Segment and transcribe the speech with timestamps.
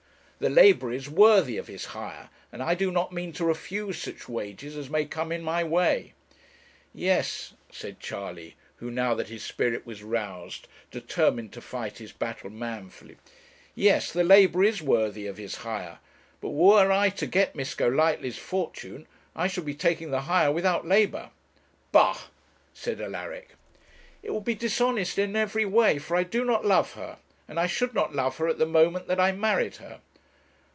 [0.43, 4.27] The labourer is worthy of his hire, and I do not mean to refuse such
[4.27, 6.13] wages as may come in my way.'
[6.95, 12.49] 'Yes,' said Charley, who, now that his spirit was roused, determined to fight his battle
[12.49, 13.17] manfully,
[13.75, 15.99] 'yes, the labourer is worthy of his hire;
[16.41, 19.05] but were I to get Miss Golightly's fortune
[19.35, 21.29] I should be taking the hire without labour.'
[21.91, 22.17] 'Bah!'
[22.73, 23.49] said Alaric.
[24.23, 27.93] 'It would be dishonest in every way, for I do not love her, and should
[27.93, 30.01] not love her at the moment that I married her.'